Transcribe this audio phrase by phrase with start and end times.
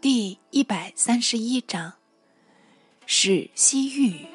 [0.00, 1.94] 第一百三十一章，
[3.04, 4.28] 使西域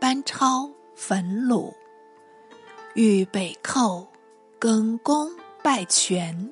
[0.00, 1.74] 班超焚虏，
[2.94, 4.08] 欲北寇，
[4.58, 5.30] 更功
[5.62, 6.50] 败权。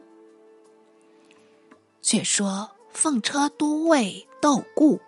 [2.02, 5.00] 却说奉车都尉窦固，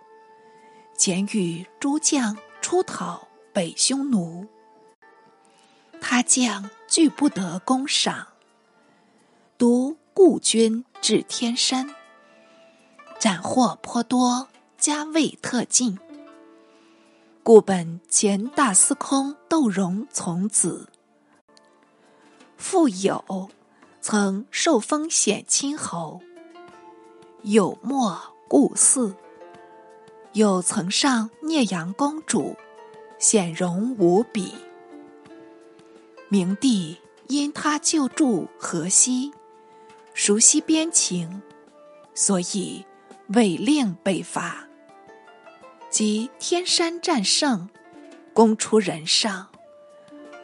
[0.96, 4.46] 前与诸将出讨北匈奴，
[6.00, 8.26] 他将拒不得攻赏，
[9.58, 11.94] 独故军至天山。
[13.20, 14.48] 斩获颇多，
[14.78, 15.98] 加位特进。
[17.42, 20.88] 故本前大司空窦融从子，
[22.56, 23.50] 父友
[24.00, 26.22] 曾受封显亲侯，
[27.42, 29.12] 有莫故嗣，
[30.32, 32.56] 又曾上聂阳公主，
[33.18, 34.54] 显荣无比。
[36.30, 36.96] 明帝
[37.28, 39.30] 因他救助河西，
[40.14, 41.42] 熟悉边情，
[42.14, 42.82] 所以。
[43.34, 44.66] 违令北伐，
[45.88, 47.68] 及天山战胜，
[48.34, 49.46] 攻出人上，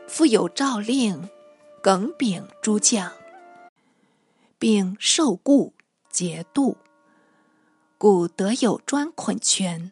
[0.07, 1.29] 复有诏令，
[1.83, 3.11] 耿秉诸将，
[4.57, 5.75] 并受故
[6.13, 6.77] 节度，
[7.99, 9.91] 故得有专捆权，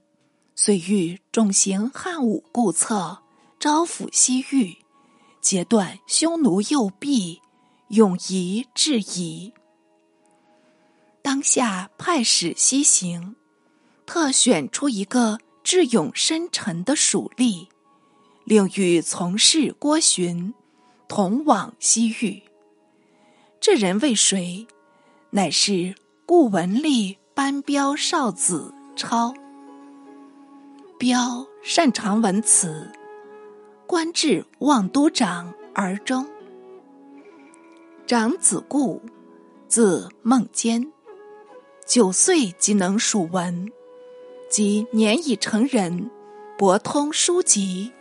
[0.55, 3.19] 遂欲重行汉武故策，
[3.59, 4.77] 招抚西域，
[5.41, 7.41] 截断匈奴右臂，
[7.89, 9.53] 永夷制夷。
[11.25, 13.35] 当下派使西行，
[14.05, 17.69] 特选出一个智勇深沉的属吏，
[18.45, 20.53] 令与从事郭循
[21.09, 22.43] 同往西域。
[23.59, 24.67] 这人为谁？
[25.31, 25.95] 乃是
[26.27, 29.33] 顾文丽班彪少子超。
[30.99, 32.93] 彪擅长文辞，
[33.87, 36.29] 官至望都长而中。
[38.07, 39.01] 长子顾，
[39.69, 40.93] 字孟坚。
[41.87, 43.71] 九岁即能属文，
[44.51, 46.11] 即年已成人，
[46.57, 47.93] 博通书籍，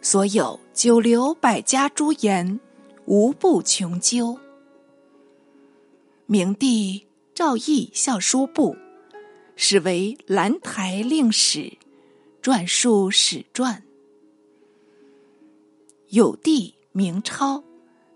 [0.00, 2.58] 所有九流百家诸言，
[3.06, 4.38] 无不穷究。
[6.26, 8.76] 明帝诏议校书部，
[9.54, 11.74] 使为兰台令史，
[12.42, 13.84] 撰述史传。
[16.08, 17.62] 有弟名超，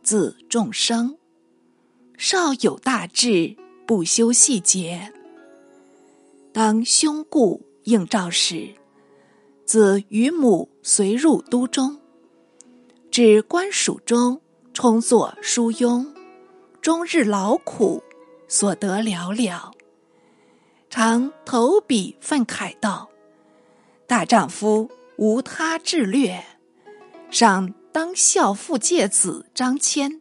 [0.02, 1.16] 字仲生，
[2.18, 3.56] 少有大志。
[3.86, 5.12] 不修细节。
[6.52, 8.74] 当兄故应召时，
[9.64, 12.00] 子与母随入都中，
[13.12, 14.40] 至官署中
[14.74, 16.04] 充作书庸，
[16.80, 18.02] 终日劳苦，
[18.48, 19.70] 所得寥寥。
[20.90, 23.08] 常投笔愤慨道
[24.08, 26.44] ：“大丈夫无他志略，
[27.30, 30.20] 尚当孝父介子张骞，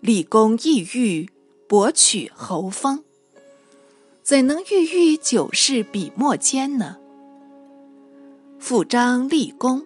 [0.00, 1.30] 立功异域。”
[1.74, 3.02] 博取侯封，
[4.22, 6.98] 怎能郁郁九世笔墨间呢？
[8.60, 9.84] 复章立功，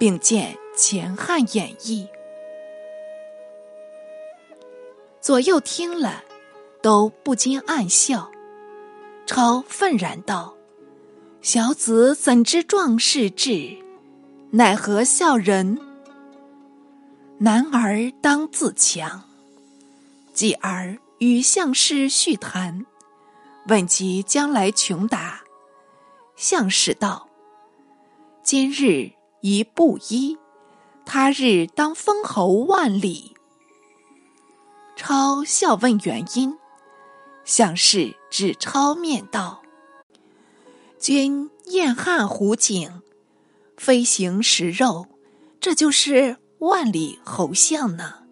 [0.00, 2.08] 并见前汉演义。
[5.20, 6.24] 左右听了，
[6.82, 8.28] 都不禁暗笑。
[9.26, 10.56] 超愤然道
[11.40, 13.76] ：“小子怎知壮士志？
[14.50, 15.78] 奈何笑人？
[17.38, 19.22] 男儿当自强。”
[20.36, 22.84] 继而与相士叙谈，
[23.68, 25.40] 问及将来穷达。
[26.36, 27.30] 相士道
[28.44, 30.36] ：“今日一布衣，
[31.06, 33.34] 他日当封侯万里。”
[34.94, 36.58] 超笑问原因，
[37.46, 39.62] 相氏指超面道
[41.00, 43.00] ：“君燕汉湖景，
[43.78, 45.06] 飞行食肉，
[45.58, 48.24] 这就是万里侯相呢。”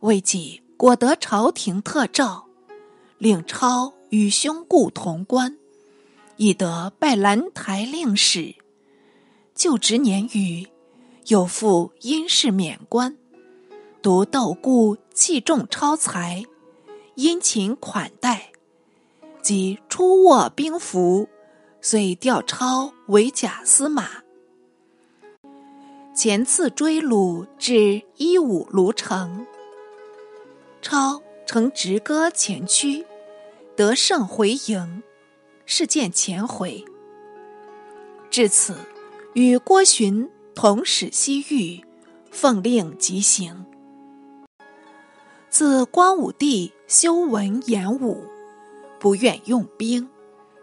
[0.00, 2.46] 未几，果得朝廷特诏，
[3.18, 5.58] 令超与兄故同官，
[6.36, 8.54] 亦得拜兰台令史。
[9.54, 10.66] 就职年余，
[11.26, 13.14] 有父因事免官。
[14.00, 16.44] 独窦固器重超才，
[17.16, 18.52] 殷勤款待，
[19.42, 21.28] 即出握兵符，
[21.82, 24.22] 遂调超为假司马。
[26.14, 29.46] 前次追虏至伊吾卢城。
[30.82, 33.04] 超乘直戈前驱，
[33.76, 35.02] 得胜回营，
[35.66, 36.84] 事件前回。
[38.30, 38.76] 至此，
[39.34, 41.84] 与郭循同使西域，
[42.30, 43.66] 奉令即行。
[45.50, 48.24] 自光武帝修文言武，
[48.98, 50.08] 不愿用兵，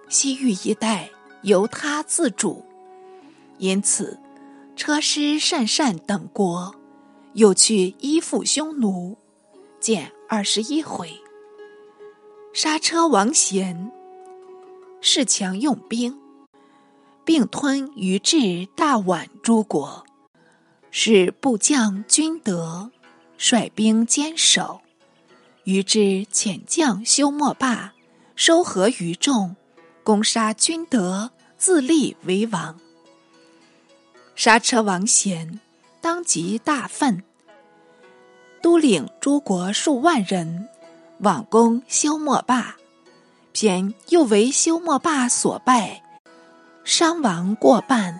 [0.10, 1.12] 西域一带
[1.44, 2.66] 由他自主，
[3.58, 4.18] 因此
[4.76, 6.74] 车师鄯善等国，
[7.34, 9.18] 又去依附匈奴。
[9.88, 11.10] 见二十一回。
[12.52, 13.90] 刹车王贤
[15.02, 16.20] 恃强用兵，
[17.24, 20.06] 并吞于至大宛诸国，
[20.92, 22.92] 使部将军德
[23.38, 24.82] 率兵坚守。
[25.64, 27.94] 于之遣将修莫霸
[28.36, 29.56] 收合于众，
[30.04, 32.78] 攻杀君德，自立为王。
[34.36, 35.62] 刹车王贤
[36.02, 37.24] 当即大愤，
[38.68, 40.68] 都领诸国数万人
[41.20, 42.76] 往攻休莫霸，
[43.54, 46.04] 偏又为休莫霸所败，
[46.84, 48.20] 伤亡过半，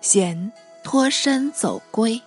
[0.00, 0.50] 贤
[0.82, 2.20] 脱身走归。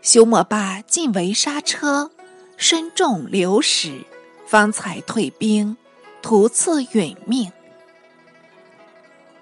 [0.00, 2.12] 休莫霸尽为刹车。
[2.56, 4.04] 身中流矢，
[4.46, 5.76] 方才退兵，
[6.22, 7.50] 徒赐殒命。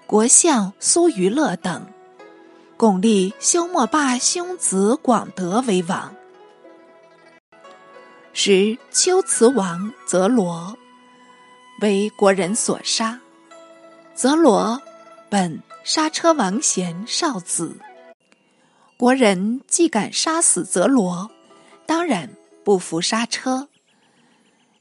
[0.07, 1.85] 国相苏于勒等，
[2.75, 6.16] 巩立休莫霸兄子广德为王。
[8.39, 10.77] 时龟兹王泽罗
[11.81, 13.19] 为国人所杀。
[14.13, 14.79] 泽罗
[15.27, 17.75] 本刹车王贤少子，
[18.95, 21.31] 国人既敢杀死泽罗，
[21.87, 22.29] 当然。
[22.63, 23.69] 不服刹车，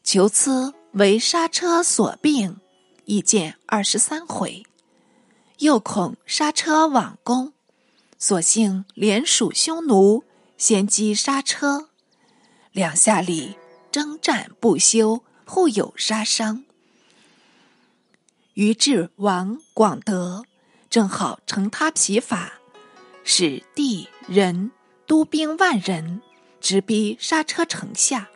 [0.05, 2.59] 求疵为刹车所病，
[3.07, 4.65] 已见二十三回。
[5.61, 7.55] 又恐刹车往攻，
[8.19, 10.25] 索性连属匈奴，
[10.59, 11.89] 先击刹车。
[12.77, 13.57] 两下里
[13.91, 16.63] 征战不休，互有杀伤。
[18.53, 20.45] 于至王广德
[20.91, 22.53] 正好乘他疲乏，
[23.25, 24.71] 使地人
[25.07, 26.21] 督兵万人。
[26.61, 28.29] 直逼刹车城下，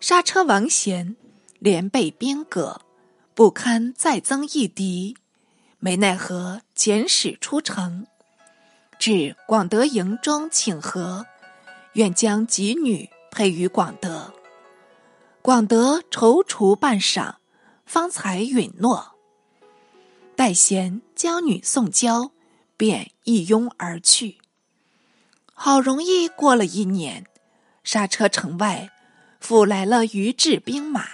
[0.00, 1.16] 刹车王贤
[1.58, 2.80] 连被兵革，
[3.34, 5.18] 不堪再增一敌，
[5.78, 8.06] 没奈何遣使出城，
[8.98, 11.26] 至广德营中请和，
[11.94, 14.32] 愿将己女配于广德。
[15.40, 17.36] 广德踌躇半晌，
[17.84, 19.16] 方才允诺。
[20.36, 22.30] 待贤将女送交，
[22.76, 24.38] 便一拥而去。
[25.54, 27.26] 好容易过了一年。
[27.82, 28.90] 刹车城外，
[29.40, 31.04] 复来了余质兵马，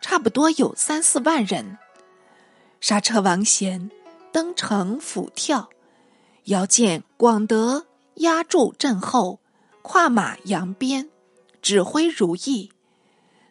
[0.00, 1.76] 差不多有三四万人。
[2.80, 3.90] 刹车王贤
[4.32, 5.68] 登城俯跳，
[6.44, 7.84] 遥见广德
[8.14, 9.38] 压住阵后，
[9.82, 11.10] 跨马扬鞭，
[11.62, 12.72] 指挥如意，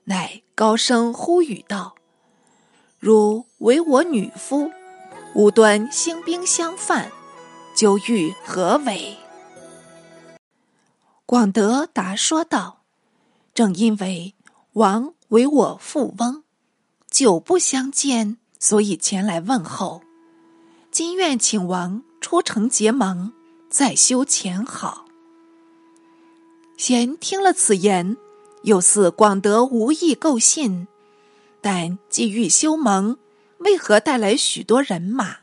[0.04, 1.96] 乃高声呼吁道
[3.00, 4.69] ：“汝为我女夫，
[5.34, 7.10] 无端兴兵相犯，
[7.74, 9.18] 究欲何为？”
[11.25, 12.81] 广德答说道
[13.56, 14.36] ：“正因为
[14.74, 16.44] 王为我富翁，
[17.10, 20.02] 久不相见，所以前来问候。
[20.92, 23.31] 今愿请王出城结盟，
[23.69, 25.06] 再修前好。”
[26.81, 28.18] 贤听了此言，
[28.63, 30.88] 又似广德无意构信，
[31.62, 33.19] 但既欲修盟，
[33.60, 35.42] 为何带来许多人马？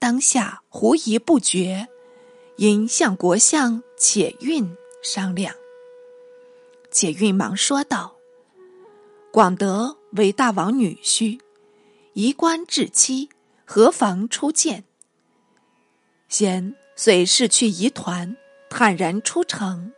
[0.00, 1.86] 当下狐疑不决，
[2.56, 4.76] 因向国相且运。
[5.00, 5.54] 商量，
[6.90, 8.16] 且运忙说道
[9.30, 11.38] ：“广德为大王女婿，
[12.14, 13.28] 移官至妻，
[13.64, 14.82] 何妨出见？”
[16.28, 18.36] 贤遂逝去疑团，
[18.68, 19.92] 坦然出城。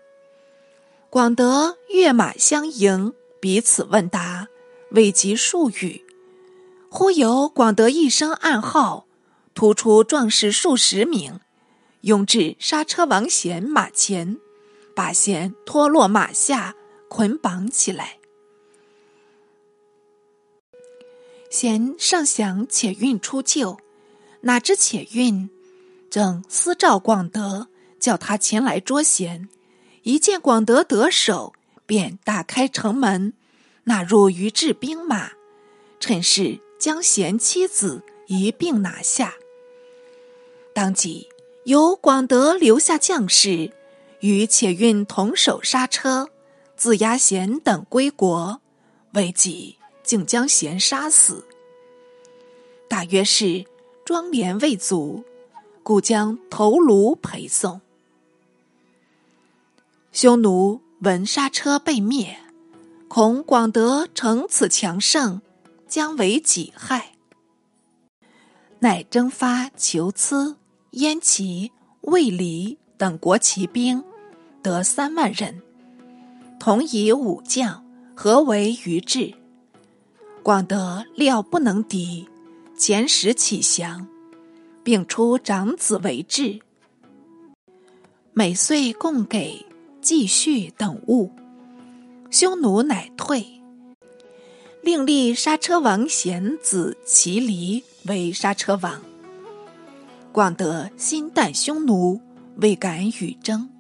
[1.15, 4.49] 广德跃马相迎，彼此问答，
[4.91, 6.05] 未及数语，
[6.91, 9.07] 忽有广德一声暗号，
[9.55, 11.39] 突出壮士数十名，
[12.01, 14.39] 拥至刹车王贤马前。
[14.97, 16.75] 把贤拖落马下，
[17.09, 18.19] 捆绑起来。
[21.49, 23.79] 贤尚想且运出救，
[24.41, 25.49] 哪知且运
[26.11, 27.69] 正私召广德，
[28.01, 29.49] 叫他前来捉贤。
[30.05, 31.53] 一见广德得手，
[31.85, 33.33] 便打开城门，
[33.85, 35.33] 纳入于制兵马，
[35.99, 39.35] 趁势将贤妻子一并拿下。
[40.75, 41.29] 当即
[41.65, 43.73] 由广德留下将士。
[44.21, 46.31] 与且运同守刹车，
[46.79, 48.63] 自押贤等归国，
[49.13, 51.45] 未几竟将贤杀死。
[52.89, 53.67] 大约是
[54.03, 55.23] 庄连未足，
[55.83, 57.83] 故将头颅陪送。
[60.15, 62.39] 匈奴闻刹车被灭，
[63.09, 65.43] 恐广德乘此强盛，
[65.89, 67.17] 将为己害，
[68.79, 70.57] 乃征发求疵、
[70.93, 74.05] 燕齐、魏离等国骑兵。
[74.63, 75.61] 得三万人，
[76.61, 79.35] 同以武将合为于治。
[80.45, 82.29] 广德料不能敌，
[82.79, 84.07] 遣使起降，
[84.85, 86.61] 并出长子为质。
[88.33, 89.67] 每岁供给
[90.05, 91.31] 继续等物，
[92.31, 93.63] 匈奴乃退。
[94.83, 99.01] 另立刹车王贤子齐黎为刹车王。
[100.31, 102.21] 广德心旦匈奴
[102.57, 103.71] 未敢与争，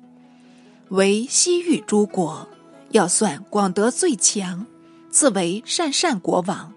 [0.89, 2.49] 为西域诸国，
[2.93, 4.65] 要算广德最强，
[5.11, 6.73] 自为鄯善国王。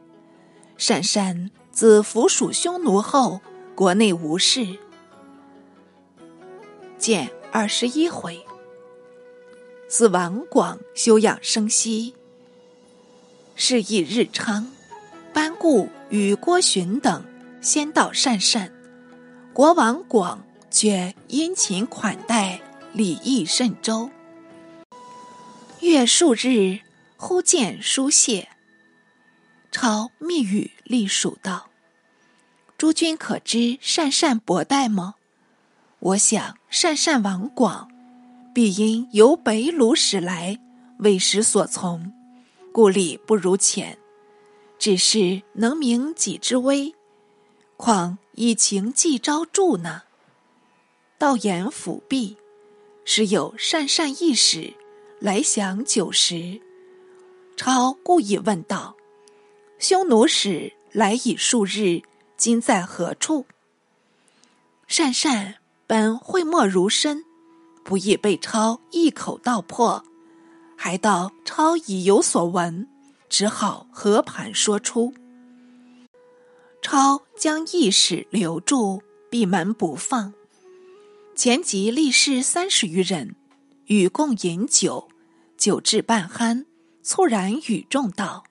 [0.77, 3.39] 鄯善自服属匈奴后，
[3.75, 4.77] 国内无事。
[6.97, 8.46] 见二十一回。
[9.87, 12.13] 自王广休养生息，
[13.55, 14.69] 是以日昌，
[15.33, 17.23] 班固与郭循等
[17.61, 18.69] 先到鄯善，
[19.53, 22.59] 国王广却殷勤款待，
[22.91, 24.09] 礼义甚周。
[25.79, 26.79] 月数日，
[27.15, 28.49] 忽见书谢，
[29.71, 31.69] 朝密语隶属道
[32.77, 35.15] ：“诸君可知鄯善伯代吗？
[35.99, 37.86] 我想鄯善王广。”
[38.57, 40.59] 必因由北虏使来，
[40.97, 42.11] 为时所从，
[42.71, 43.99] 故礼不如前。
[44.79, 46.95] 只是能明己之危，
[47.75, 50.01] 况以情寄招助呢？
[51.19, 52.35] 道言辅弼，
[53.05, 54.73] 时有善善一使
[55.19, 56.59] 来享酒食。
[57.55, 58.95] 超故意问道
[59.77, 62.01] ：“匈奴使来已数日，
[62.35, 63.45] 今在何处？”
[64.89, 67.23] 善善本讳莫如深。
[67.87, 70.03] 不易被超一口道破，
[70.75, 72.85] 还道超已有所闻，
[73.29, 75.13] 只好和盘说出。
[76.81, 80.33] 超将义使留住，闭门不放。
[81.33, 83.37] 前集立士三十余人，
[83.85, 85.07] 与共饮酒，
[85.57, 86.65] 酒至半酣，
[87.01, 88.43] 猝然语众道：“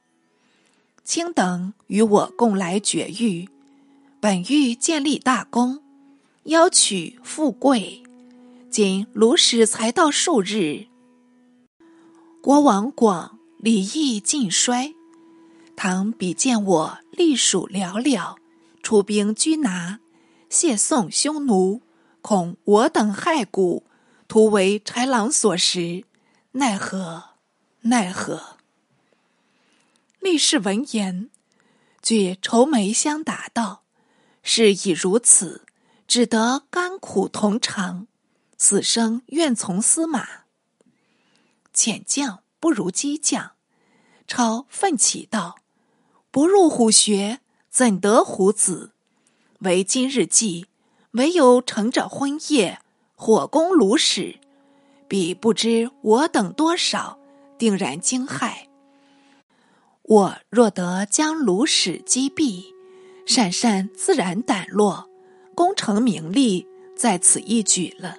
[1.04, 3.50] 卿等与我共来绝域，
[4.18, 5.82] 本欲建立大功，
[6.44, 8.02] 邀取富贵。”
[8.70, 10.86] 今卢使才到数日，
[12.42, 14.94] 国王广礼义尽衰，
[15.74, 18.36] 倘比见我隶属寥寥，
[18.82, 20.00] 出兵拘拿，
[20.50, 21.80] 谢送匈奴，
[22.20, 23.84] 恐我等害骨，
[24.28, 26.04] 徒为豺狼所食，
[26.52, 27.24] 奈何？
[27.82, 28.58] 奈何？
[30.20, 31.30] 立士闻言，
[32.02, 33.84] 俱愁眉相答道
[34.42, 35.64] ：“事已如此，
[36.06, 38.08] 只得甘苦同尝。”
[38.56, 40.26] 此生愿从司马。
[41.72, 43.52] 浅将不如激将，
[44.26, 45.56] 超奋起道
[46.32, 48.92] ：“不入虎穴，怎得虎子？
[49.60, 50.66] 为今日计，
[51.12, 52.80] 唯有乘着昏夜，
[53.14, 54.40] 火攻卢使。
[55.08, 57.18] 彼不知我等多少，
[57.58, 58.66] 定然惊骇。
[60.02, 62.72] 我若得将卢使击毙，
[63.26, 65.08] 善善自然胆落，
[65.54, 68.18] 功成名利在此一举了。”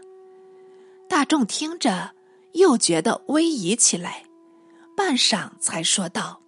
[1.10, 2.14] 大众听着，
[2.54, 4.26] 又觉得威仪起来，
[4.96, 6.42] 半晌才说道：“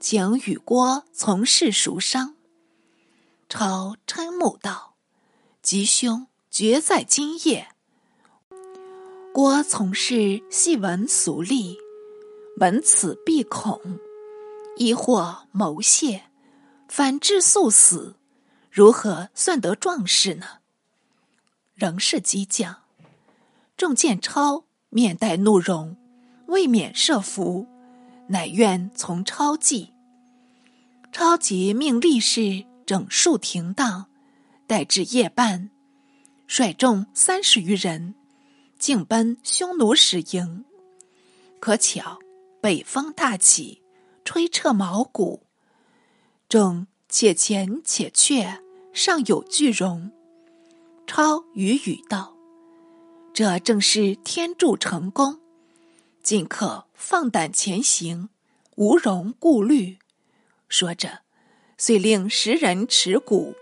[0.00, 2.34] 请与郭从事熟商。”
[3.48, 4.94] 超嗔目道
[5.62, 7.68] ：“吉凶绝在今夜。”
[9.32, 11.78] 郭从事细闻俗例，
[12.56, 14.00] 闻此必恐，
[14.76, 16.24] 亦或谋泄，
[16.88, 18.16] 反致速死，
[18.70, 20.58] 如何算得壮士呢？
[21.74, 22.82] 仍是激将。
[23.78, 25.96] 众见超面带怒容，
[26.48, 27.68] 未免设伏，
[28.26, 29.94] 乃愿从超计。
[31.12, 34.06] 超即命力士整数停当，
[34.66, 35.70] 待至夜半，
[36.48, 38.16] 率众三十余人，
[38.80, 40.64] 径奔匈奴使营。
[41.60, 42.18] 可巧
[42.60, 43.80] 北风大起，
[44.24, 45.44] 吹彻毛骨，
[46.48, 48.60] 众且前且却，
[48.92, 50.10] 尚有巨容。
[51.06, 52.37] 超与语道。
[53.32, 55.38] 这正是天助成功，
[56.22, 58.28] 尽可放胆前行，
[58.74, 59.98] 无容顾虑。
[60.68, 61.20] 说着，
[61.76, 63.54] 遂令十人持鼓，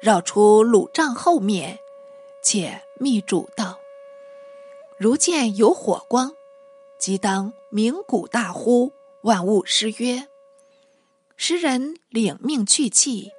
[0.00, 1.78] 绕出鲁帐后面，
[2.42, 3.78] 且密嘱道
[4.98, 6.32] ：“如见有火光，
[6.98, 8.90] 即当鸣鼓大呼，
[9.22, 10.26] 万物失约。”
[11.36, 13.30] 十人领命去气，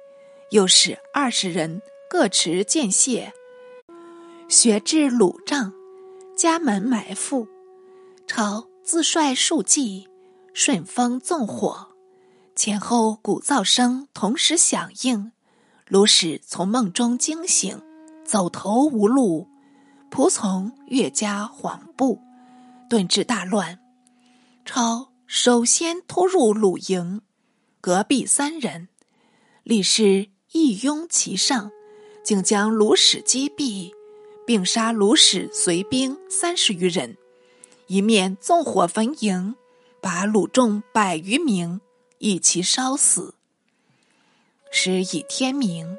[0.50, 3.32] 又使二十人各持剑械。
[4.52, 5.72] 学至鲁帐，
[6.36, 7.48] 家门埋伏，
[8.26, 10.06] 朝自率数骑，
[10.52, 11.88] 顺风纵火，
[12.54, 15.32] 前后鼓噪声同时响应。
[15.88, 17.80] 鲁使从梦中惊醒，
[18.26, 19.48] 走投无路，
[20.10, 22.20] 仆从越加惶怖，
[22.90, 23.78] 顿至大乱。
[24.66, 27.22] 超首先突入鲁营，
[27.80, 28.88] 隔壁三人，
[29.62, 31.70] 李氏一拥其上，
[32.22, 33.92] 竟将鲁使击毙。
[34.46, 37.16] 并杀卢使随兵三十余人，
[37.86, 39.54] 一面纵火焚营，
[40.00, 41.80] 把鲁众百余名
[42.18, 43.34] 一齐烧死。
[44.70, 45.98] 时已天明，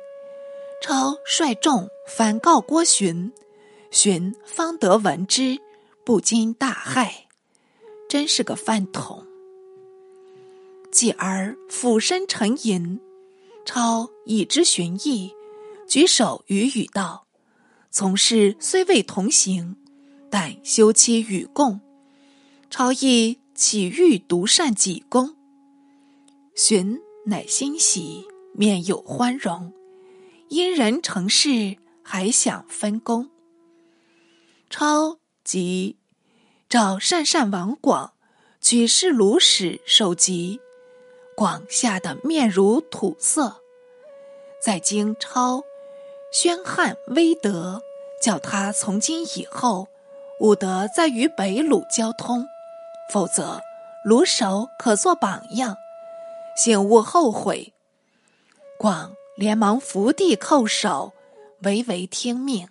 [0.82, 3.32] 超率众反告郭循，
[3.92, 5.60] 循方得闻之，
[6.04, 7.12] 不禁大骇，
[8.10, 9.26] 真是个饭桶。
[10.92, 13.00] 继而俯身沉吟，
[13.66, 15.34] 超已知寻意，
[15.88, 17.26] 举手语语道
[17.96, 19.76] ：“从事虽未同行，
[20.32, 21.80] 但休戚与共。”
[22.72, 25.36] 超亦岂欲独善己功？
[26.56, 29.72] 荀乃欣喜，面有欢容。
[30.50, 33.30] 因人成事，还想分工。
[34.72, 35.98] 超即
[36.68, 38.14] 召善善王广，
[38.60, 40.60] 举事鲁使受疾。
[41.36, 43.62] 广吓得面如土色。
[44.64, 45.64] 在经超
[46.34, 47.84] 宣汉威德，
[48.20, 49.88] 叫他从今以后，
[50.40, 52.48] 勿得再与北鲁交通。
[53.12, 53.62] 否则，
[54.04, 55.78] 卢守可做榜样，
[56.58, 57.72] 幸勿后悔。
[58.80, 61.14] 广连忙伏地叩首，
[61.62, 62.68] 唯唯听命。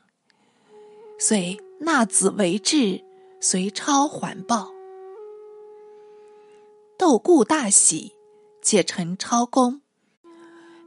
[1.16, 3.04] 遂纳子为质，
[3.40, 4.73] 随超还报。
[6.99, 8.12] 窦固大喜，
[8.61, 9.83] 且陈超公，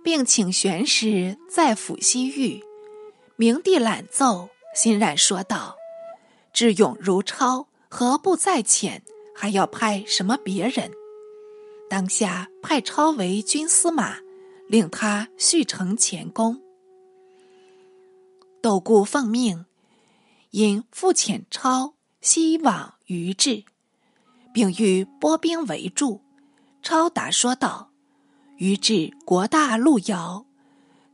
[0.06, 2.64] 并请玄师再赴西域。
[3.38, 5.76] 明帝览奏，欣然说道
[6.54, 9.02] ：“智勇如超，何不再遣？”
[9.36, 10.92] 还要派什么别人？
[11.90, 14.18] 当下派超为军司马，
[14.68, 16.62] 令他续承前功。
[18.62, 19.66] 窦固奉命，
[20.52, 23.64] 因复遣超西往于治，
[24.54, 26.22] 并欲拨兵围住。
[26.84, 27.90] 超答说道
[28.58, 30.46] ：“于治国大路遥，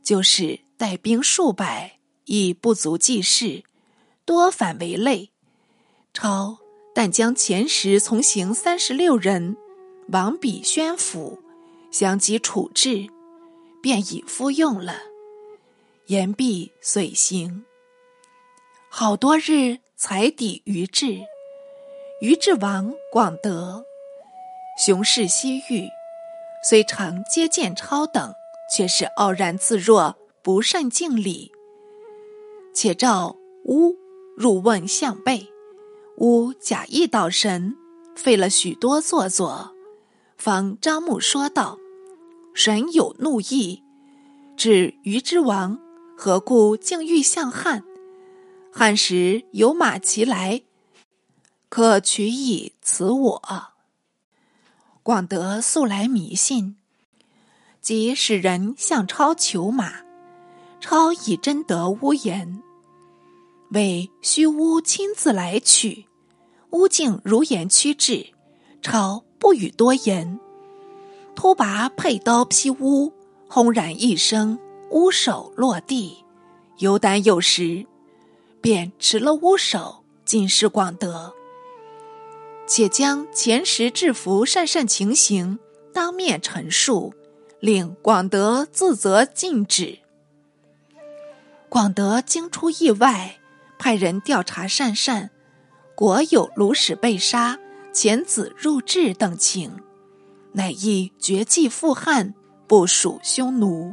[0.02, 3.64] 就是带兵数百，亦不足济事，
[4.24, 5.30] 多反为累。”
[6.14, 6.58] 超。
[6.94, 9.56] 但将前时从行三十六人，
[10.08, 11.42] 王比宣府，
[11.90, 13.06] 相继处置，
[13.80, 14.98] 便已敷用了。
[16.08, 17.64] 言毕，遂行。
[18.90, 21.18] 好多日才抵于治。
[22.20, 23.82] 于治王广德，
[24.78, 25.88] 雄视西域，
[26.62, 28.32] 虽常接见超等，
[28.74, 31.50] 却是傲然自若，不善敬礼。
[32.72, 33.96] 且召乌
[34.36, 35.48] 入问向背。
[36.18, 37.74] 乌假意道神，
[38.14, 39.74] 费了许多做作，
[40.36, 41.78] 方张目说道
[42.54, 43.82] ：“神有怒意，
[44.56, 45.80] 指虞之王
[46.16, 47.82] 何故竟欲向汉？
[48.72, 50.62] 汉时有马骑来，
[51.68, 53.42] 可取以辞我。”
[55.04, 56.76] 广德素来迷信，
[57.80, 59.94] 即使人向超求马，
[60.80, 62.62] 超以真得乌言。
[63.72, 66.06] 为虚乌亲自来取，
[66.70, 68.28] 乌竟如言屈至，
[68.80, 70.38] 超不语多言，
[71.34, 73.12] 突拔佩刀劈乌，
[73.48, 74.56] 轰然一声，
[74.90, 76.18] 乌首落地，
[76.78, 77.84] 有胆有识，
[78.60, 81.34] 便持了乌首，进士广德，
[82.66, 85.58] 且将前时制服善善情形
[85.92, 87.12] 当面陈述，
[87.60, 89.98] 令广德自责禁止。
[91.68, 93.38] 广德惊出意外。
[93.78, 95.28] 派人调查善善，
[95.96, 97.58] 果有卢使被杀、
[97.92, 99.76] 遣子入质等情，
[100.52, 102.32] 乃亦绝迹复汉，
[102.68, 103.92] 不属匈奴。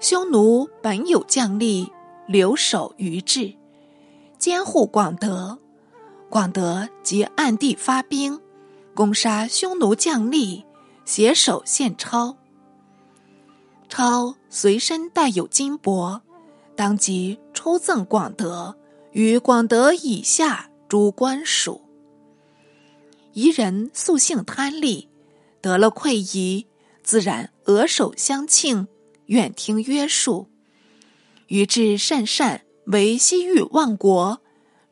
[0.00, 1.86] 匈奴本有将吏
[2.26, 3.52] 留守于质，
[4.38, 5.58] 监护广德，
[6.30, 8.38] 广德即暗地发兵，
[8.94, 10.64] 攻杀匈奴将吏，
[11.04, 12.36] 携手献超。
[13.88, 16.20] 超随身带有金帛。
[16.76, 18.76] 当即出赠广德
[19.10, 21.82] 与广德以下诸官属。
[23.32, 25.08] 夷人素性贪利，
[25.60, 26.66] 得了馈仪，
[27.02, 28.86] 自然额首相庆，
[29.26, 30.46] 愿听约束。
[31.48, 34.40] 于至善善为西域万国，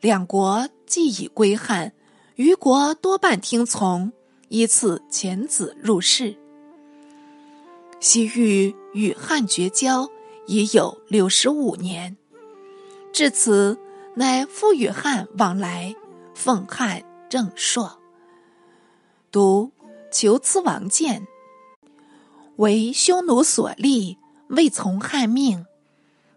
[0.01, 1.93] 两国既已归汉，
[2.37, 4.11] 余国多半听从，
[4.47, 6.35] 依次遣子入仕。
[7.99, 10.09] 西域与汉绝交。
[10.49, 12.15] 已有六十五年，
[13.11, 13.77] 至此
[14.15, 15.93] 乃复与汉往来，
[16.33, 17.99] 奉汉正朔。
[19.29, 19.73] 读
[20.09, 21.27] 求疵王建，
[22.55, 25.65] 为匈奴所立，未从汉命，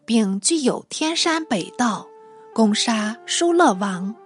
[0.05, 2.09] 并具有天山北道，
[2.53, 4.17] 攻杀疏勒王，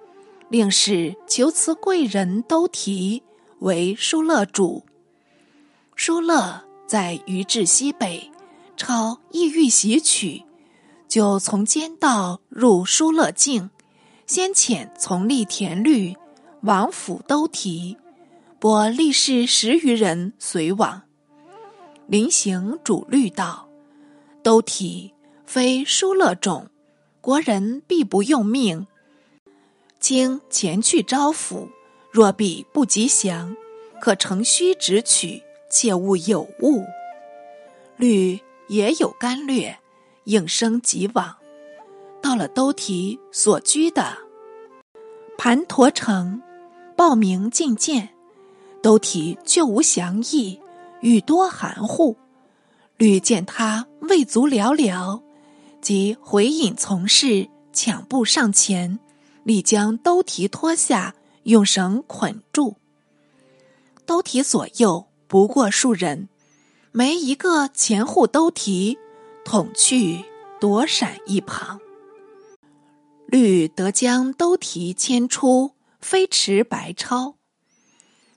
[0.54, 3.24] 令使求辞贵人都提
[3.58, 4.84] 为疏勒主。
[5.96, 8.30] 疏勒在于治西北。
[8.76, 10.44] 超意欲袭取，
[11.08, 13.70] 就从间道入疏勒境，
[14.28, 16.14] 先遣从吏田律
[16.60, 17.96] 王府都提，
[18.60, 21.02] 拨力士十余人随往。
[22.06, 23.68] 临行主虑道
[24.44, 25.12] ：“都体
[25.46, 26.68] 非疏勒种，
[27.20, 28.86] 国人必不用命。
[30.04, 31.66] 经前去招抚，
[32.10, 33.56] 若必不吉祥，
[34.02, 36.84] 可乘虚直取，切勿有误。”
[37.96, 38.38] 律
[38.68, 39.78] 也有干略，
[40.24, 41.36] 应声即往。
[42.20, 44.18] 到了兜提所居的
[45.38, 46.42] 盘陀城，
[46.94, 48.10] 报名觐见。
[48.82, 50.60] 兜提却无详意，
[51.00, 52.18] 语多含糊。
[52.98, 55.22] 吕见他未足寥寥，
[55.80, 58.98] 即回引从事，抢步上前，
[59.44, 62.76] 力将兜提脱下，用绳捆住。
[64.06, 66.28] 兜提左右不过数人，
[66.92, 68.98] 没一个前护兜提，
[69.44, 70.24] 捅去
[70.60, 71.80] 躲闪一旁。
[73.26, 77.36] 律得将兜提牵出，飞驰白超。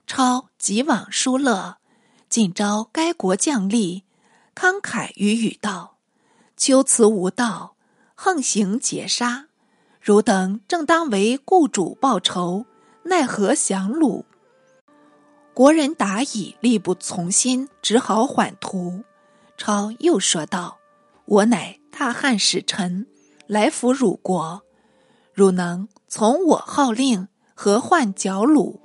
[0.06, 1.78] 超即往疏勒，
[2.30, 4.04] 尽招该国将吏，
[4.56, 5.98] 慷慨语语道
[6.56, 7.76] ：“秋辞无道，
[8.16, 9.47] 横行劫杀，
[10.08, 12.66] 汝等正当为雇主报仇，
[13.04, 14.24] 奈何降虏？
[15.54, 19.04] 国人答以力不从心，只好缓图。”
[19.58, 20.78] 超又说道
[21.28, 23.06] ：“我乃大汉使臣，
[23.48, 24.62] 来辅汝国，
[25.34, 28.80] 汝能从我号令，何患剿虏？”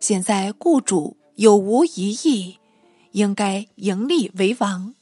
[0.00, 2.58] 现在雇主有无一意，
[3.10, 4.94] 应该迎立为王。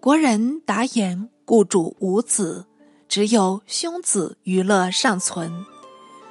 [0.00, 2.64] 国人答言：雇主无子，
[3.08, 5.64] 只有兄子娱乐尚存。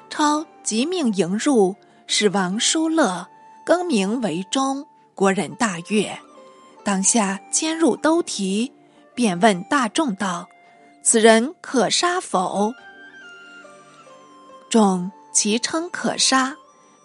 [0.10, 1.76] 超即命迎入，
[2.08, 3.28] 使王叔乐
[3.66, 4.86] 更名为忠。
[5.14, 6.20] 国人大悦，
[6.84, 8.72] 当下迁入都提，
[9.14, 10.50] 便问大众道
[11.02, 12.74] ：“此人可杀否？”
[14.70, 16.56] 众齐称可杀。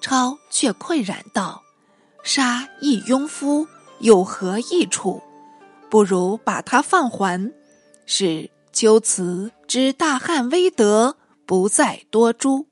[0.01, 1.63] 超却愧然道
[2.25, 5.23] ：“杀一庸夫有何益处？
[5.91, 7.53] 不如把他放还，
[8.07, 12.67] 使秋辞知大汉威德，不再多诛。”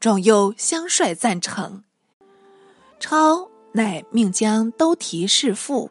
[0.00, 1.84] 众又相率赞成。
[2.98, 5.90] 超乃命将都提弑父，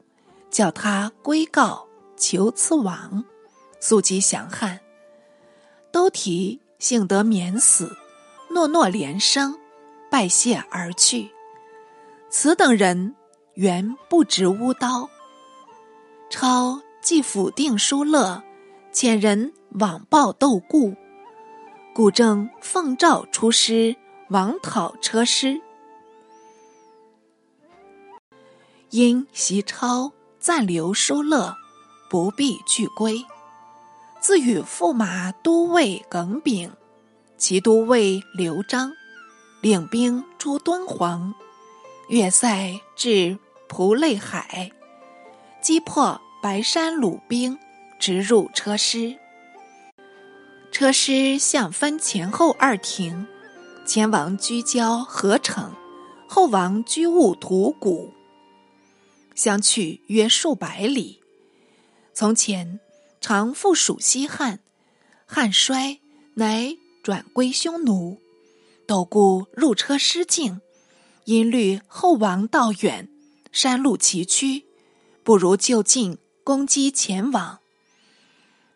[0.50, 3.24] 叫他归告求赐王，
[3.80, 4.80] 速即降汉。
[5.92, 7.96] 都提幸得免死，
[8.50, 9.60] 诺诺连声。
[10.10, 11.30] 拜谢而去。
[12.32, 13.14] 此等人
[13.54, 15.08] 原不值乌刀。
[16.32, 18.42] 超既否定疏勒，
[18.92, 20.96] 遣人往报窦固。
[21.94, 23.96] 古正奉诏出师，
[24.30, 25.62] 往讨车师。
[28.90, 31.56] 因袭超暂留疏勒，
[32.10, 33.26] 不必去归。
[34.20, 36.72] 自与驸马都尉耿炳、
[37.38, 38.94] 骑都尉刘璋。
[39.62, 41.34] 领兵出敦煌，
[42.10, 43.38] 越塞至
[43.70, 44.72] 蒲类海，
[45.62, 47.58] 击破白山鲁兵，
[47.98, 49.18] 直入车师。
[50.74, 53.28] 车师向分前后二庭，
[53.86, 55.72] 前王居交合城，
[56.28, 58.12] 后王居兀图谷，
[59.36, 61.22] 相去约数百里。
[62.16, 62.80] 从前
[63.22, 64.62] 常附属西汉，
[65.28, 66.00] 汉衰，
[66.34, 68.20] 乃转归匈奴。
[68.88, 70.60] 斗固入车师境，
[71.26, 73.08] 因虑后王道远，
[73.52, 74.64] 山路崎岖，
[75.24, 77.60] 不如就近攻击前往。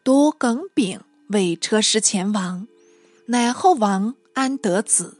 [0.04, 2.68] 独耿炳为车师前王，
[3.26, 5.18] 乃后王安得子。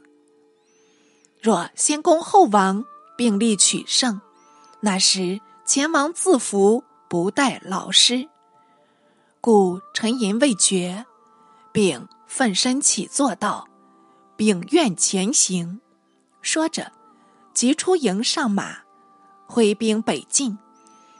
[1.40, 2.84] 若先攻后王，
[3.16, 4.20] 并力取胜，
[4.80, 8.28] 那时前王自服，不待劳师。
[9.40, 11.04] 故沉吟未决，
[11.72, 13.68] 并奋身起坐道。
[14.36, 15.80] 秉愿前行，
[16.40, 16.92] 说着，
[17.52, 18.78] 即出营上马，
[19.46, 20.58] 挥兵北进。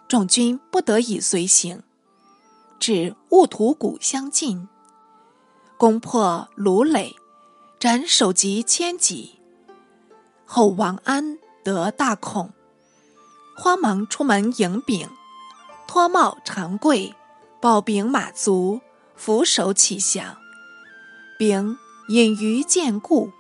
[0.09, 1.83] 众军不得已随行，
[2.81, 4.69] 至兀图谷相近，
[5.79, 7.15] 攻破卢垒，
[7.79, 9.39] 斩首级千几。
[10.45, 12.53] 后王安得大恐，
[13.57, 15.09] 慌忙出门迎禀，
[15.87, 17.15] 脱帽长跪，
[17.61, 18.81] 抱禀马足，
[19.15, 20.37] 俯首起降，
[21.39, 21.79] 禀。
[22.09, 23.31] 隐于见故，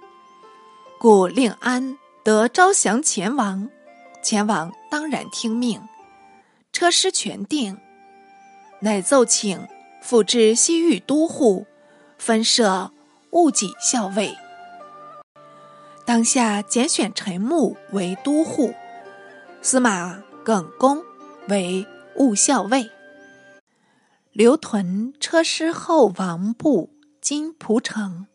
[1.00, 3.70] 故令安得招降前王。
[4.22, 5.80] 前王当然听命，
[6.70, 7.78] 车师全定，
[8.80, 9.66] 乃奏请
[10.02, 11.66] 复置西域都护，
[12.18, 12.92] 分设
[13.30, 14.36] 戊己校尉。
[16.04, 18.74] 当下拣选陈穆为都护，
[19.62, 21.02] 司马耿恭
[21.48, 22.90] 为务校尉，
[24.32, 28.26] 刘屯车师后王部金蒲城。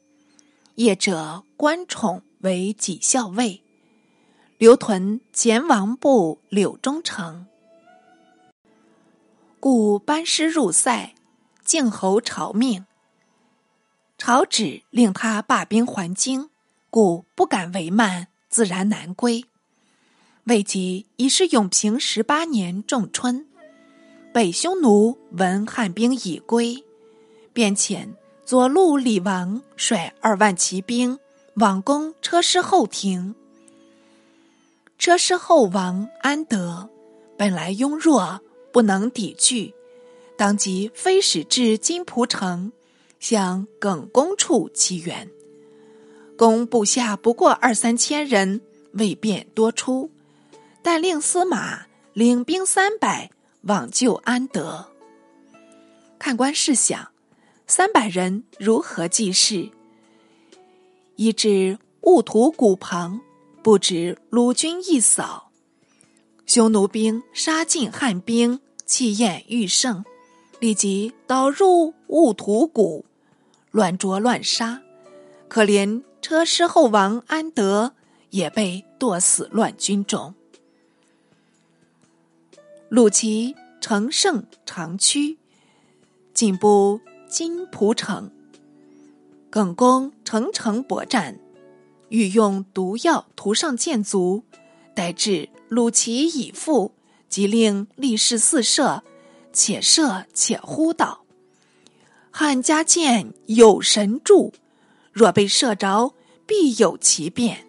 [0.75, 3.61] 业者官宠为己校尉，
[4.57, 7.45] 刘屯前王部柳中丞。
[9.59, 11.13] 故班师入塞，
[11.63, 12.85] 靖侯朝命，
[14.25, 16.49] 朝旨令他罢兵还京，
[16.89, 19.43] 故不敢为慢，自然难归。
[20.45, 23.45] 未及已是永平十八年仲春，
[24.31, 26.85] 北匈奴闻汉兵已归，
[27.51, 28.13] 便遣
[28.45, 31.19] 左路李王率二万骑兵
[31.55, 33.35] 往攻车师后庭。
[34.97, 36.89] 车师后王安德
[37.37, 38.39] 本来庸弱。
[38.71, 39.75] 不能抵拒，
[40.37, 42.71] 当即飞使至金蒲城，
[43.23, 45.31] 向耿公处祈援。
[46.37, 48.59] 公部下不过二三千人，
[48.91, 50.11] 未便多出，
[50.81, 53.31] 但令司马领兵三百
[53.61, 54.87] 往救安德。
[56.19, 57.11] 看官试想，
[57.65, 59.69] 三百人如何济事？
[61.15, 63.21] 一至兀土谷旁，
[63.61, 65.49] 不止鲁军一扫。
[66.45, 70.03] 匈奴兵杀尽汉兵，气焰愈盛，
[70.59, 73.05] 立即导入兀土谷，
[73.73, 74.81] 乱捉乱杀。
[75.49, 77.93] 可怜车师后王安德
[78.29, 80.35] 也被剁死乱军中。
[82.89, 85.39] 鲁齐乘胜长驱，
[86.33, 88.31] 进步金蒲城。
[89.49, 91.39] 耿公乘城搏战，
[92.09, 94.43] 欲用毒药涂上箭足。
[94.95, 96.93] 待至鲁齐已复，
[97.27, 99.03] 即令力士四射，
[99.51, 101.22] 且射且呼道
[102.35, 104.53] ：“汉家箭有神助，
[105.11, 106.15] 若被射着，
[106.47, 107.67] 必有其变。”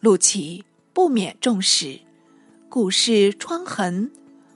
[0.00, 0.64] 陆琪
[0.94, 2.00] 不免重视，
[2.70, 4.10] 故视疮痕，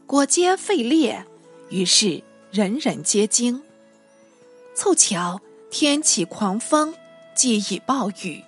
[0.07, 1.27] 果皆废裂，
[1.69, 3.63] 于是人人皆惊。
[4.75, 6.95] 凑巧天起狂风，
[7.35, 8.43] 既已暴雨，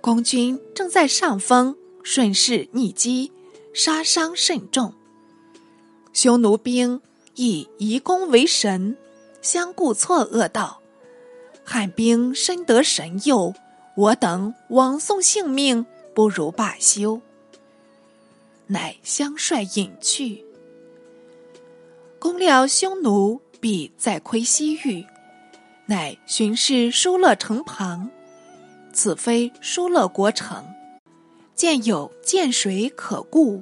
[0.00, 1.76] 公军正在上风。
[2.04, 3.32] 顺势逆击，
[3.72, 4.94] 杀伤甚重。
[6.12, 7.00] 匈奴兵
[7.34, 8.96] 以夷攻为神，
[9.44, 10.80] 相顾错愕道
[11.62, 13.52] ：“汉兵深得神佑，
[13.94, 17.20] 我等枉送性命，不如罢休。”
[18.66, 20.42] 乃相率隐去。
[22.18, 25.04] 公料匈奴必再窥西域，
[25.84, 28.08] 乃巡视疏勒城旁，
[28.94, 30.64] 此非疏勒国城。
[31.54, 33.60] 见有涧水可固，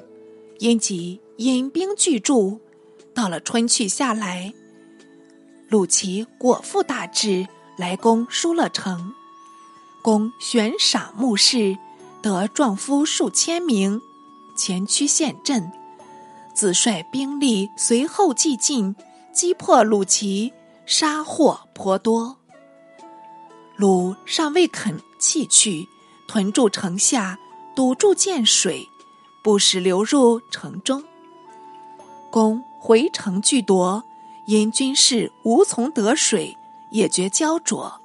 [0.60, 2.60] 因即引兵拒驻。
[3.12, 4.54] 到了春去下来，
[5.72, 9.14] 鲁齐果腹大志来攻疏勒城。
[10.02, 11.78] 公悬赏目视，
[12.20, 13.98] 得壮夫数千名，
[14.54, 15.72] 前驱陷阵，
[16.52, 18.94] 自率兵力随后继进，
[19.32, 20.52] 击破鲁齐，
[20.84, 22.36] 杀获颇多。
[23.76, 25.88] 鲁尚未肯弃去，
[26.28, 27.38] 屯驻城下。
[27.74, 28.86] 堵住涧水，
[29.42, 31.02] 不使流入城中。
[32.30, 34.04] 公回城拒夺，
[34.46, 36.56] 因军士无从得水，
[36.90, 38.00] 也觉焦灼，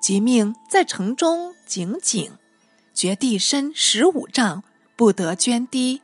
[0.00, 2.32] 即命在城中井井，
[2.92, 4.62] 掘地深十五丈，
[4.96, 6.02] 不得涓滴，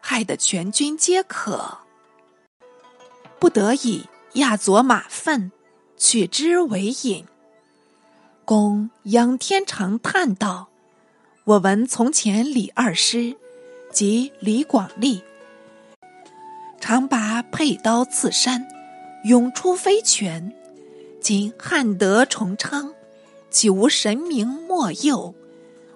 [0.00, 1.78] 害得全军皆渴。
[3.38, 5.52] 不得已压左马粪，
[5.96, 7.24] 取之为饮。
[8.44, 10.68] 公仰天长叹道。
[11.44, 13.36] 我闻从前李二师，
[13.92, 15.22] 即李广利，
[16.88, 18.64] 常拔佩刀刺山，
[19.24, 20.52] 勇出飞泉。
[21.20, 22.94] 今汉德重昌，
[23.50, 25.34] 岂无神明莫佑？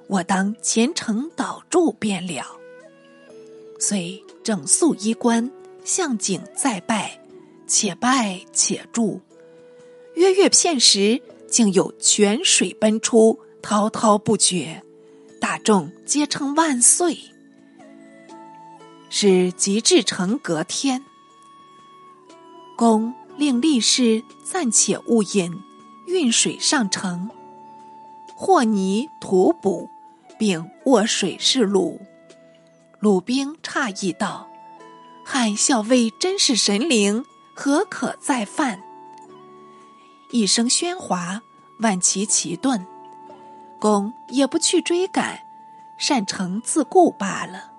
[0.09, 2.44] 我当虔诚祷祝便了。
[3.79, 5.48] 遂整肃衣冠，
[5.85, 7.20] 向景再拜，
[7.68, 9.20] 且拜且祝。
[10.14, 14.83] 约月片时，竟有泉水奔出，滔滔不绝。
[15.40, 17.16] 大众皆称万岁。
[19.12, 21.05] 是及至成隔天，
[22.77, 25.61] 公令力士暂且勿饮，
[26.07, 27.29] 运水上城，
[28.37, 29.90] 和泥涂补，
[30.38, 32.01] 并卧水示鲁。
[33.01, 34.49] 鲁兵诧异道
[35.27, 38.81] ：“汉校尉真是神灵，何可再犯？”
[40.31, 41.42] 一声喧哗，
[41.81, 42.87] 万骑齐顿。
[43.81, 45.40] 公也不去追赶，
[45.99, 47.70] 善成自顾罢了。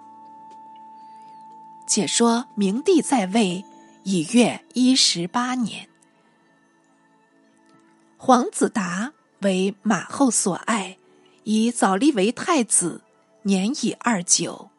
[1.94, 3.66] 且说明帝在位
[4.06, 5.90] 已月一十八年，
[8.16, 10.98] 皇子达为马后所爱，
[11.44, 13.02] 以早立为太子，
[13.42, 14.72] 年已二九。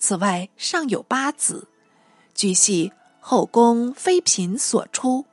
[0.00, 1.68] 此外尚有八子，
[2.34, 5.26] 据系后宫妃嫔所出，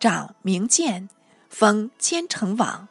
[0.00, 1.10] 长明建，
[1.50, 2.88] 封千城王。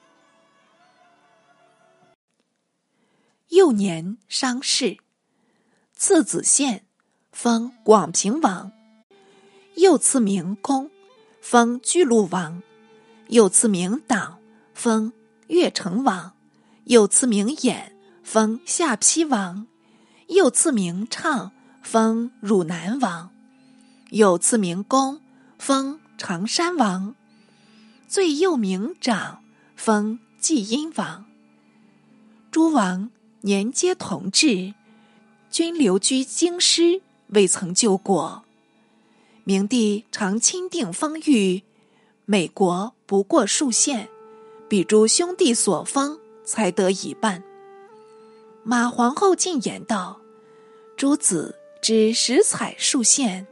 [3.48, 5.00] 幼年伤逝，
[5.94, 6.85] 次子宪
[7.36, 8.72] 封广平王，
[9.76, 10.90] 又赐名公，
[11.42, 12.64] 封巨鹿王，
[13.28, 14.40] 又赐名党，
[14.74, 15.12] 封
[15.48, 16.32] 越城王，
[16.86, 17.92] 又赐名衍，
[18.24, 19.68] 封下邳王，
[20.28, 21.52] 又赐名畅，
[21.84, 23.30] 封汝南王，
[24.12, 25.20] 又赐名公，
[25.60, 27.16] 封常山王，
[28.08, 29.44] 最幼名长，
[29.76, 31.26] 封济阴王。
[32.50, 34.74] 诸王年皆同治，
[35.52, 37.02] 均留居京师，
[37.36, 38.44] 未曾救过。
[39.44, 41.62] 明帝常钦定封御，
[42.26, 44.10] 每国不过数县，
[44.68, 47.44] 比诸兄弟所封，才得一半。
[48.64, 50.20] 马皇后进言道
[50.98, 53.46] ：“诸子知食采数县，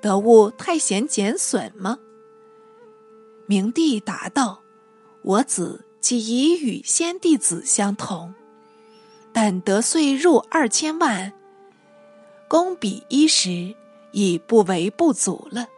[0.00, 2.00] 得物太贤减损吗？”
[3.46, 4.62] 明帝答道
[5.22, 8.34] ：“我子既已与先帝子相同，
[9.32, 11.32] 但得岁入二千万，
[12.48, 13.74] 公比衣食
[14.12, 15.68] 已不为不足了。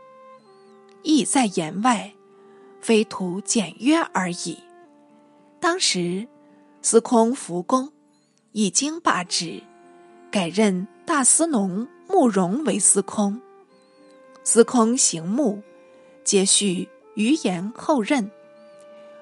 [1.02, 2.12] 意在言外，
[2.80, 4.58] 非图简约而已。
[5.60, 6.28] 当时
[6.82, 7.92] 司空福公
[8.52, 9.62] 已经罢职，
[10.30, 13.40] 改任大司农慕容为司空，
[14.44, 15.62] 司空行墓
[16.24, 18.30] 接续。”余言后任，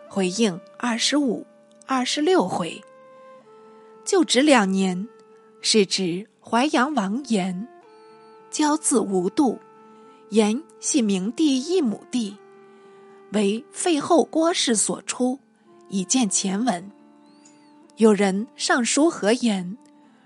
[0.07, 1.47] 回应二十五、
[1.87, 2.85] 二十六回。
[4.05, 5.09] 就职两年，
[5.63, 7.67] 是指淮阳王延，
[8.53, 9.59] 骄自无度。
[10.31, 12.37] 延系明帝一亩地，
[13.33, 15.41] 为废后郭氏所出，
[15.89, 16.89] 以见前文。
[17.97, 19.77] 有人上书何言，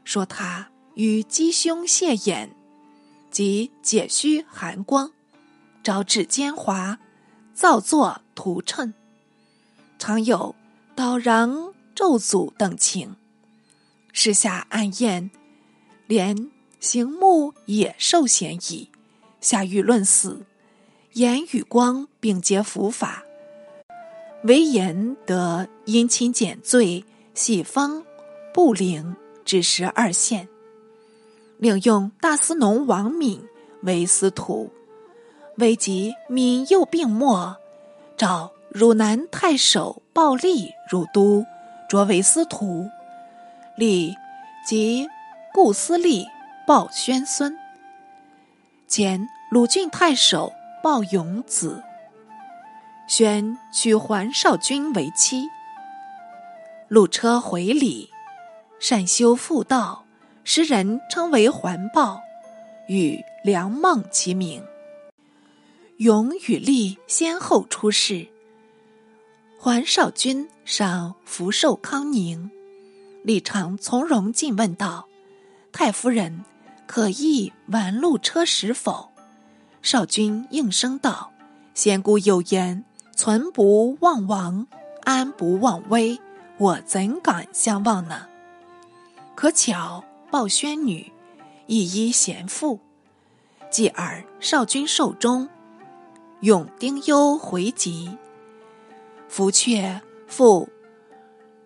[0.04, 2.50] 说他与姬兄谢衍
[3.30, 5.11] 及解虚寒光，
[5.83, 6.98] 招致奸猾。
[7.54, 8.94] 造作图谶，
[9.98, 10.54] 常有
[10.94, 13.16] 导禳咒诅等情。
[14.12, 15.30] 时下暗验，
[16.10, 18.88] 连行木也受嫌疑。
[19.40, 20.44] 下狱论死，
[21.12, 23.22] 言与光并皆伏法，
[24.42, 28.04] 唯言得因亲减罪，喜封
[28.52, 30.48] 不灵至十二县，
[31.58, 33.40] 另用大司农王敏
[33.82, 34.68] 为司徒。
[35.58, 37.54] 危及敏幼病没，
[38.16, 41.46] 召汝南太守鲍立入都，
[41.88, 42.84] 擢为司徒。
[43.76, 44.12] 立
[44.66, 45.06] 即
[45.52, 46.28] 故司隶
[46.64, 47.58] 鲍宣孙，
[48.86, 51.82] 前鲁郡太守抱永子。
[53.08, 55.48] 宣娶桓少君为妻。
[56.86, 58.08] 路车回礼，
[58.78, 60.04] 善修复道，
[60.44, 62.20] 时人称为环抱，
[62.86, 64.64] 与梁梦齐名。
[65.96, 68.28] 勇与立先后出世。
[69.58, 72.52] 桓少君赏福寿康宁，
[73.24, 75.08] 李常从容进问道
[75.72, 76.44] ：“太夫人
[76.87, 79.11] 可意挽路车时否？”
[79.83, 81.33] 少君应声道
[81.74, 82.85] ：“先姑有言，
[83.16, 84.66] 存不忘王，
[85.02, 86.20] 安不忘威。
[86.59, 88.26] 我怎敢相忘呢？
[89.35, 91.11] 可巧抱宣女
[91.66, 92.78] 一依贤妇，
[93.70, 95.48] 继而少君寿终。”
[96.40, 98.16] 永丁忧回籍，
[99.28, 100.68] 福却复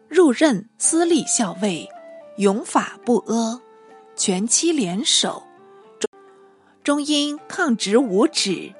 [0.08, 1.88] 入任司隶校尉，
[2.38, 3.60] 勇法不阿，
[4.16, 5.42] 全期联手，
[5.98, 6.10] 终
[6.84, 8.72] 终因抗旨无止，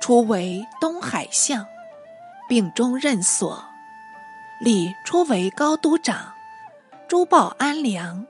[0.00, 1.66] 初为东海相，
[2.48, 3.62] 并中任所，
[4.62, 6.32] 历初为高都长，
[7.06, 8.26] 诸报安良，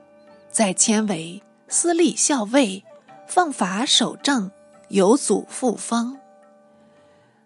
[0.49, 2.83] 再迁为司隶校尉，
[3.27, 4.51] 奉法守正，
[4.89, 6.19] 有祖父封。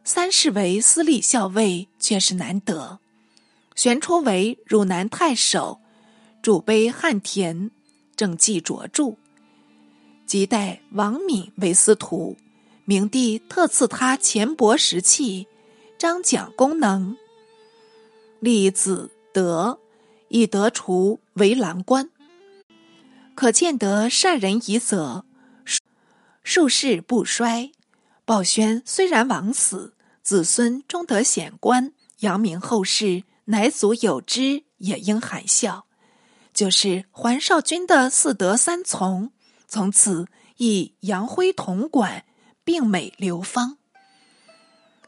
[0.03, 2.99] 三世为司隶校尉，却是难得。
[3.75, 5.81] 玄初为汝南太守，
[6.41, 7.69] 主碑汉田，
[8.15, 9.15] 政绩卓著。
[10.25, 12.37] 即代王敏为司徒，
[12.85, 15.47] 明帝特赐他钱帛石器，
[15.97, 17.17] 张奖功能。
[18.39, 19.79] 立子德，
[20.29, 22.09] 以德除为郎官。
[23.35, 25.25] 可见得善人遗泽，
[26.43, 27.71] 数世不衰。
[28.23, 29.93] 鲍宣虽然枉死。
[30.23, 35.85] 子孙终得显官，扬名后世，乃祖有之，也应含笑。
[36.55, 39.31] 就是桓少君的四德三从，
[39.67, 42.23] 从此以杨辉统管，
[42.63, 43.77] 并美流芳。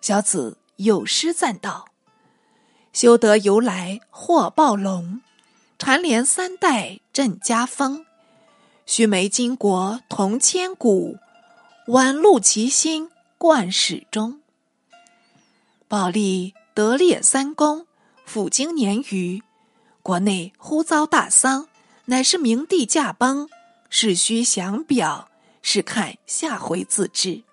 [0.02, 1.88] 小子有诗赞道
[2.92, 5.22] ：“修德由来祸暴龙，
[5.80, 8.06] 蝉联三代振家风。
[8.86, 11.18] 须眉巾帼同千古，
[11.88, 14.42] 宛露其心贯始终。”
[15.88, 17.88] 保利得列三公，
[18.26, 19.42] 辅经年余，
[20.08, 21.68] 国内忽遭大丧，
[22.06, 23.50] 乃是明帝驾崩，
[23.90, 25.30] 事须详表，
[25.62, 27.44] 是看下回自知。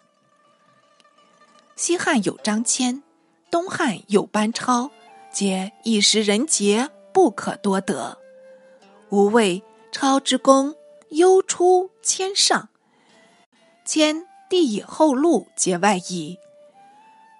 [1.74, 3.02] 西汉有张骞，
[3.50, 4.92] 东汉有班超，
[5.32, 8.18] 皆一时人杰，不可多得。
[9.08, 10.76] 吾谓超之功，
[11.08, 12.68] 优出千上。
[13.84, 16.38] 骞帝以后路结外矣，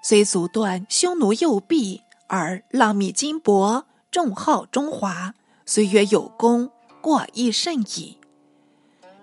[0.03, 3.85] 虽阻断匈奴右臂，而浪靡金帛，
[4.15, 5.35] 重号中华，
[5.67, 8.17] 虽曰有功，过亦甚矣。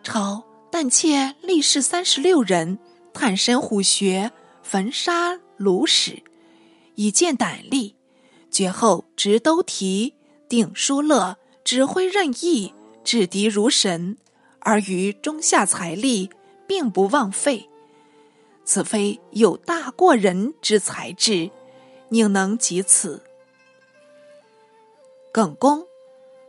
[0.04, 2.78] 超但妾历士三十六人，
[3.14, 6.22] 探身虎穴，焚杀虏使，
[6.96, 7.96] 以见胆力。
[8.50, 10.14] 绝后执兜提，
[10.50, 14.18] 定疏勒，指挥任意，制敌如神，
[14.60, 16.30] 而于中下财力。
[16.68, 17.70] 并不枉费，
[18.66, 21.50] 此非有大过人之才智，
[22.10, 23.24] 宁能及此？
[25.34, 25.86] 耿恭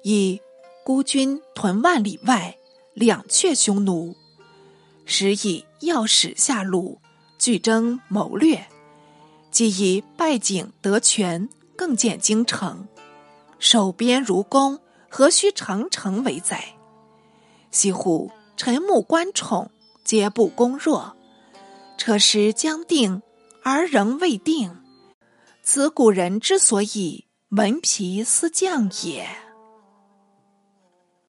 [0.02, 0.40] 以
[0.84, 2.56] 孤军屯万里外，
[2.94, 4.16] 两却匈奴，
[5.04, 7.00] 时以要使下路，
[7.38, 8.66] 据征谋略，
[9.52, 12.88] 既以败景得权，更见京城，
[13.60, 16.74] 守边如弓，何须长城为载？
[17.70, 19.70] 西乎臣目观宠。
[20.04, 21.16] 皆不攻弱，
[21.96, 23.22] 车师将定
[23.62, 24.82] 而仍未定，
[25.62, 27.24] 此古人之所以
[27.54, 29.41] 闻皮斯将也。